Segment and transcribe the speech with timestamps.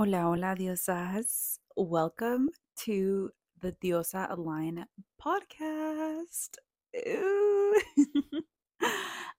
[0.00, 1.58] Hola, hola, diosas.
[1.76, 2.48] Welcome
[2.86, 4.86] to the Diosa Align
[5.22, 6.56] podcast.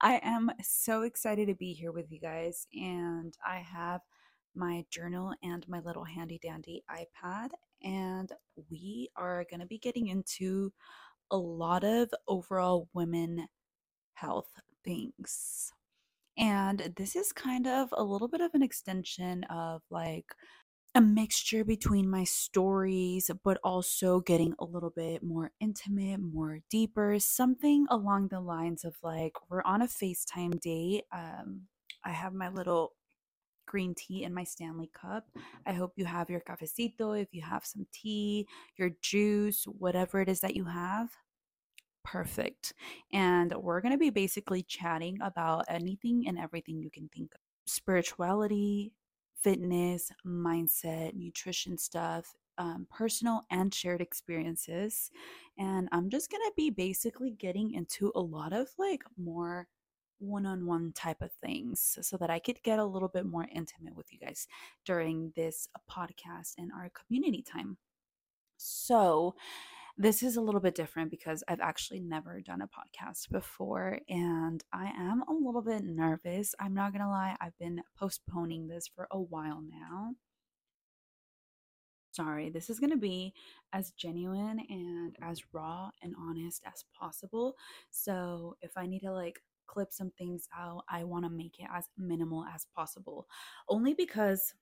[0.02, 4.02] I am so excited to be here with you guys, and I have
[4.54, 7.50] my journal and my little handy dandy iPad,
[7.82, 8.32] and
[8.70, 10.72] we are going to be getting into
[11.32, 13.48] a lot of overall women
[14.14, 14.52] health
[14.86, 15.74] things.
[16.38, 20.26] And this is kind of a little bit of an extension of like
[20.94, 27.18] a mixture between my stories, but also getting a little bit more intimate, more deeper,
[27.20, 31.04] something along the lines of like we're on a FaceTime date.
[31.14, 31.64] Um,
[32.04, 32.94] I have my little
[33.66, 35.26] green tea in my Stanley cup.
[35.66, 40.28] I hope you have your cafecito, if you have some tea, your juice, whatever it
[40.28, 41.10] is that you have.
[42.04, 42.74] Perfect.
[43.14, 47.42] And we're going to be basically chatting about anything and everything you can think of
[47.68, 48.92] spirituality,
[49.42, 55.12] fitness, mindset, nutrition stuff, um, personal and shared experiences.
[55.58, 59.68] And I'm just going to be basically getting into a lot of like more
[60.20, 63.48] one on one type of things so that I could get a little bit more
[63.54, 64.48] intimate with you guys
[64.86, 67.78] during this podcast and our community time.
[68.58, 69.36] So,
[69.98, 74.64] this is a little bit different because I've actually never done a podcast before and
[74.74, 76.56] I am a little bit nervous.
[76.60, 80.16] I'm not going to lie, I've been postponing this for a while now.
[82.12, 83.34] Sorry, this is going to be
[83.72, 87.56] as genuine and as raw and honest as possible.
[87.90, 91.68] So, if I need to like clip some things out, I want to make it
[91.74, 93.28] as minimal as possible.
[93.70, 94.54] Only because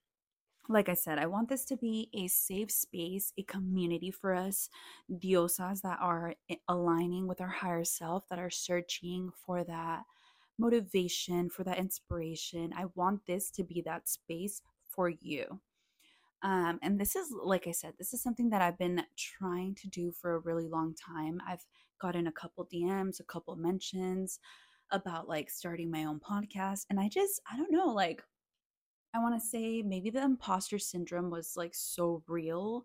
[0.70, 4.70] like I said, I want this to be a safe space, a community for us,
[5.12, 6.36] diosas that are
[6.68, 10.04] aligning with our higher self, that are searching for that
[10.60, 12.72] motivation, for that inspiration.
[12.78, 15.60] I want this to be that space for you.
[16.44, 19.88] Um, and this is, like I said, this is something that I've been trying to
[19.90, 21.42] do for a really long time.
[21.48, 21.66] I've
[22.00, 24.40] gotten a couple DMs, a couple mentions
[24.92, 26.86] about like starting my own podcast.
[26.92, 28.22] And I just, I don't know, like,
[29.14, 32.84] I want to say maybe the imposter syndrome was like so real.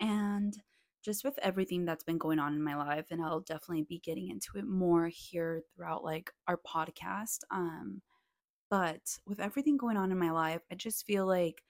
[0.00, 0.56] And
[1.02, 4.28] just with everything that's been going on in my life, and I'll definitely be getting
[4.28, 7.40] into it more here throughout like our podcast.
[7.50, 8.02] Um,
[8.70, 11.62] but with everything going on in my life, I just feel like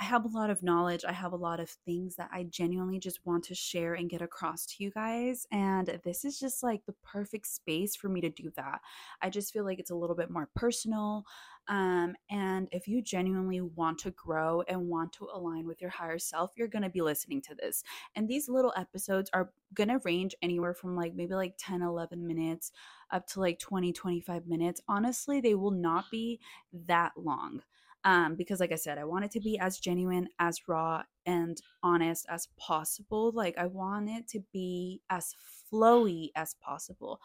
[0.00, 1.04] I have a lot of knowledge.
[1.06, 4.20] I have a lot of things that I genuinely just want to share and get
[4.22, 5.46] across to you guys.
[5.52, 8.80] And this is just like the perfect space for me to do that.
[9.20, 11.22] I just feel like it's a little bit more personal.
[11.68, 16.18] Um, and if you genuinely want to grow and want to align with your higher
[16.18, 17.82] self, you're going to be listening to this.
[18.14, 22.26] And these little episodes are going to range anywhere from like maybe like 10, 11
[22.26, 22.72] minutes
[23.10, 24.80] up to like 20, 25 minutes.
[24.88, 26.40] Honestly, they will not be
[26.72, 27.62] that long
[28.04, 31.60] um, because like i said i want it to be as genuine as raw and
[31.82, 35.34] honest as possible like i want it to be as
[35.72, 37.20] flowy as possible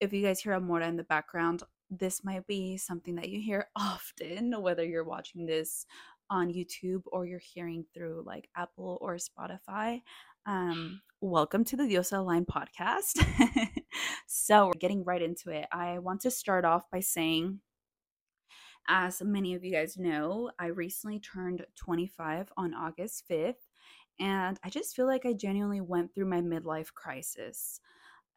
[0.00, 3.68] if you guys hear amora in the background this might be something that you hear
[3.76, 5.86] often whether you're watching this
[6.30, 10.00] on youtube or you're hearing through like apple or spotify
[10.46, 13.24] um, welcome to the diosa align podcast
[14.26, 17.60] so we're getting right into it i want to start off by saying
[18.88, 23.68] as many of you guys know, I recently turned 25 on August 5th,
[24.18, 27.80] and I just feel like I genuinely went through my midlife crisis.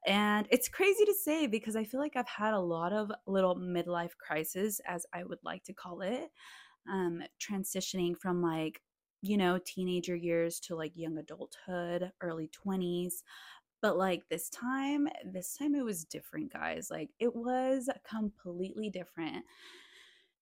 [0.07, 3.55] And it's crazy to say because I feel like I've had a lot of little
[3.55, 6.29] midlife crises, as I would like to call it,
[6.91, 8.81] um, transitioning from like,
[9.21, 13.23] you know, teenager years to like young adulthood, early 20s.
[13.81, 16.89] But like this time, this time it was different, guys.
[16.91, 19.45] Like it was completely different.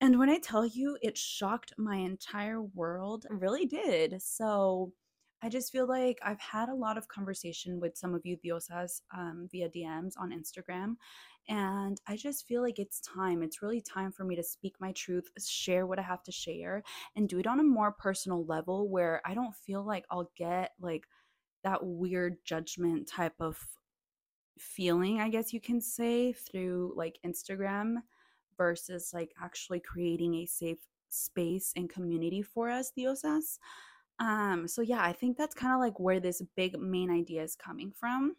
[0.01, 4.21] And when I tell you it shocked my entire world, really did.
[4.21, 4.93] So
[5.41, 9.01] I just feel like I've had a lot of conversation with some of you diosas
[9.15, 10.95] um, via DMs on Instagram.
[11.47, 13.41] And I just feel like it's time.
[13.41, 16.83] It's really time for me to speak my truth, share what I have to share,
[17.15, 20.73] and do it on a more personal level where I don't feel like I'll get
[20.79, 21.05] like
[21.63, 23.57] that weird judgment type of
[24.59, 27.95] feeling, I guess you can say, through like Instagram
[28.57, 30.79] versus like actually creating a safe
[31.09, 33.57] space and community for us diosas
[34.19, 37.55] um so yeah i think that's kind of like where this big main idea is
[37.55, 38.35] coming from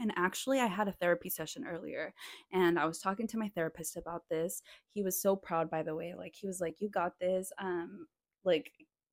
[0.00, 2.12] and actually i had a therapy session earlier
[2.52, 4.62] and i was talking to my therapist about this
[4.92, 8.06] he was so proud by the way like he was like you got this um
[8.44, 8.72] like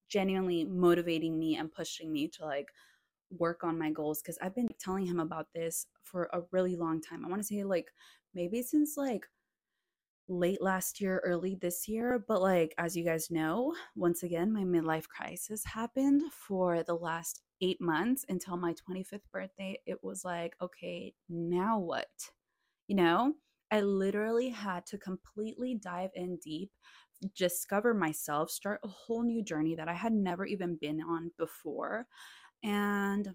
[0.10, 2.68] genuinely motivating me and pushing me to like
[3.38, 7.00] work on my goals because i've been telling him about this for a really long
[7.00, 7.92] time i want to say like
[8.34, 9.28] maybe since like
[10.32, 12.24] late last year, early this year.
[12.28, 17.42] But, like, as you guys know, once again, my midlife crisis happened for the last
[17.62, 19.78] eight months until my 25th birthday.
[19.86, 22.10] It was like, okay, now what?
[22.88, 23.34] You know,
[23.70, 26.72] I literally had to completely dive in deep,
[27.36, 32.08] discover myself, start a whole new journey that I had never even been on before.
[32.64, 33.30] And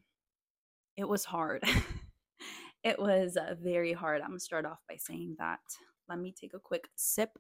[0.97, 1.63] it was hard.
[2.85, 4.21] it was uh, very hard.
[4.23, 5.61] I'm going to start off by saying that.
[6.09, 7.39] Let me take a quick sip.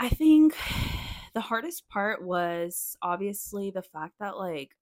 [0.00, 0.56] I think
[1.34, 4.76] the hardest part was obviously the fact that, like,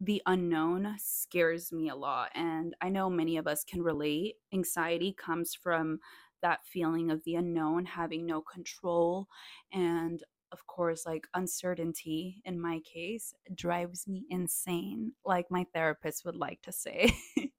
[0.00, 2.30] the unknown scares me a lot.
[2.34, 4.36] And I know many of us can relate.
[4.52, 6.00] Anxiety comes from
[6.42, 9.26] that feeling of the unknown, having no control.
[9.72, 10.22] And
[10.52, 16.60] of course, like uncertainty in my case drives me insane, like my therapist would like
[16.62, 17.10] to say.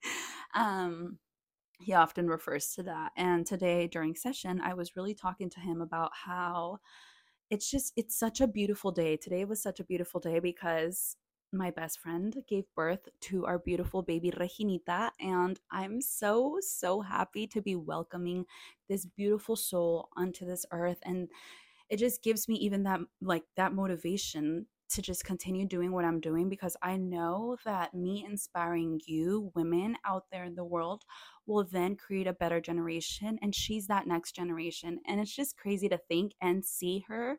[0.55, 1.17] um,
[1.79, 3.11] he often refers to that.
[3.15, 6.79] And today during session, I was really talking to him about how
[7.49, 9.17] it's just, it's such a beautiful day.
[9.17, 11.15] Today was such a beautiful day because
[11.53, 17.47] my best friend gave birth to our beautiful baby Reginita, and I'm so, so happy
[17.47, 18.45] to be welcoming
[18.89, 20.99] this beautiful soul onto this earth.
[21.03, 21.29] And
[21.89, 26.19] it just gives me even that, like, that motivation to just continue doing what I'm
[26.19, 31.03] doing because I know that me inspiring you, women out there in the world,
[31.45, 33.37] will then create a better generation.
[33.41, 34.99] And she's that next generation.
[35.07, 37.37] And it's just crazy to think and see her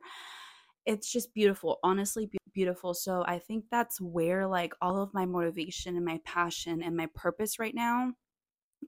[0.86, 5.96] it's just beautiful honestly beautiful so i think that's where like all of my motivation
[5.96, 8.10] and my passion and my purpose right now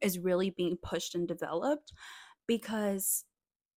[0.02, 1.92] is really being pushed and developed
[2.46, 3.24] because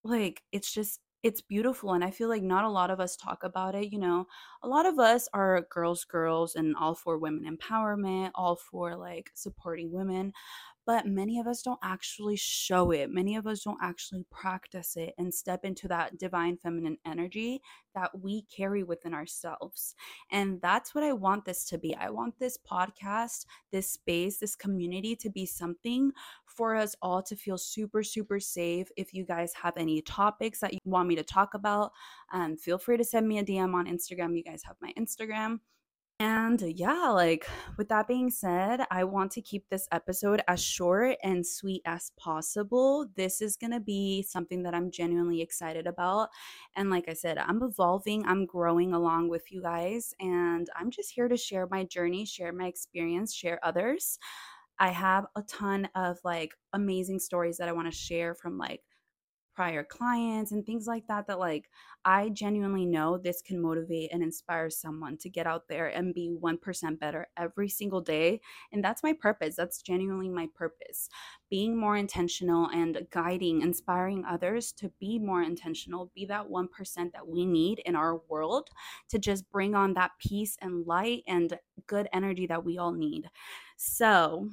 [0.04, 3.42] like it's just it's beautiful and i feel like not a lot of us talk
[3.42, 4.26] about it you know?
[4.62, 9.30] A lot of us are girls girls and all for women empowerment all for like
[9.34, 10.32] supporting women
[10.86, 13.10] but many of us don't actually show it.
[13.10, 17.60] Many of us don't actually practice it and step into that divine feminine energy
[17.94, 19.94] that we carry within ourselves.
[20.30, 21.94] And that's what I want this to be.
[21.94, 26.12] I want this podcast, this space, this community to be something
[26.46, 28.88] for us all to feel super, super safe.
[28.96, 31.92] If you guys have any topics that you want me to talk about,
[32.32, 34.36] um, feel free to send me a DM on Instagram.
[34.36, 35.60] You guys have my Instagram.
[36.24, 41.18] And yeah, like with that being said, I want to keep this episode as short
[41.22, 43.04] and sweet as possible.
[43.14, 46.30] This is going to be something that I'm genuinely excited about.
[46.76, 51.10] And like I said, I'm evolving, I'm growing along with you guys, and I'm just
[51.10, 54.18] here to share my journey, share my experience, share others.
[54.78, 58.80] I have a ton of like amazing stories that I want to share from like
[59.54, 61.70] prior clients and things like that that like
[62.04, 66.36] I genuinely know this can motivate and inspire someone to get out there and be
[66.40, 68.40] 1% better every single day
[68.72, 71.08] and that's my purpose that's genuinely my purpose.
[71.50, 76.68] Being more intentional and guiding inspiring others to be more intentional be that 1%
[77.12, 78.68] that we need in our world
[79.10, 83.28] to just bring on that peace and light and good energy that we all need.
[83.76, 84.48] So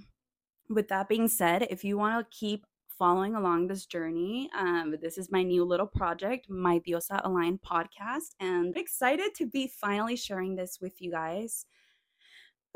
[0.70, 2.66] with that being said, if you want to keep
[2.98, 4.50] following along this journey.
[4.58, 9.46] Um, this is my new little project, my Diosa Aligned podcast, and I'm excited to
[9.46, 11.66] be finally sharing this with you guys.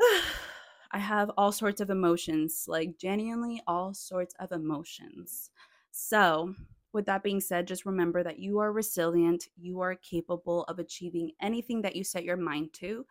[0.92, 5.50] I have all sorts of emotions, like genuinely all sorts of emotions.
[5.90, 6.54] So,
[6.92, 11.32] with that being said, just remember that you are resilient, you are capable of achieving
[11.40, 13.04] anything that you set your mind to.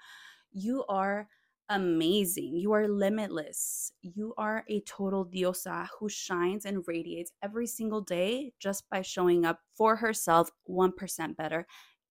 [0.52, 1.28] You are
[1.70, 2.56] amazing.
[2.56, 3.92] You are limitless.
[4.02, 9.46] You are a total diosa who shines and radiates every single day just by showing
[9.46, 11.66] up for herself 1% better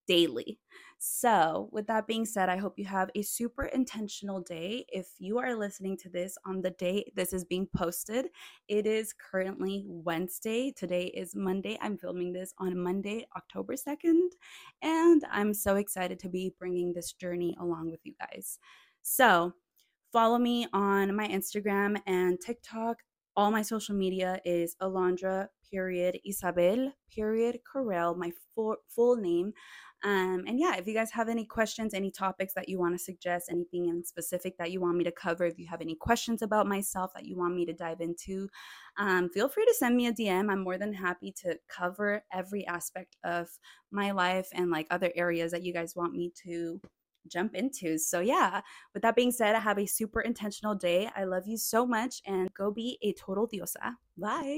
[0.06, 0.58] daily.
[0.98, 4.86] So, with that being said, I hope you have a super intentional day.
[4.88, 8.26] If you are listening to this on the day this is being posted,
[8.68, 10.72] it is currently Wednesday.
[10.72, 11.78] Today is Monday.
[11.82, 14.30] I'm filming this on Monday, October 2nd,
[14.82, 18.58] and I'm so excited to be bringing this journey along with you guys.
[19.06, 19.52] So
[20.12, 22.96] follow me on my Instagram and TikTok.
[23.36, 29.52] All my social media is Alondra period Isabel period Corral, my full, full name.
[30.04, 33.02] Um, and yeah, if you guys have any questions, any topics that you want to
[33.02, 36.40] suggest, anything in specific that you want me to cover, if you have any questions
[36.40, 38.48] about myself that you want me to dive into,
[38.98, 40.50] um, feel free to send me a DM.
[40.50, 43.48] I'm more than happy to cover every aspect of
[43.90, 46.80] my life and like other areas that you guys want me to
[47.28, 47.98] jump into.
[47.98, 48.60] So, yeah,
[48.92, 51.10] with that being said, I have a super intentional day.
[51.16, 53.94] I love you so much and go be a total diosa.
[54.16, 54.52] Bye.